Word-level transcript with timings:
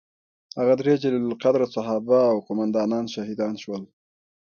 هغه 0.59 0.73
درې 0.81 0.93
جلیل 1.03 1.23
القدره 1.31 1.65
صحابه 1.75 2.19
او 2.31 2.37
قوماندانان 2.47 3.05
شهیدان 3.13 3.53
شول. 3.63 3.83